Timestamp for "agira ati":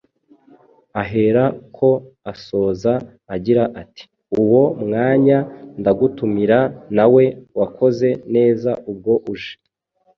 3.35-4.03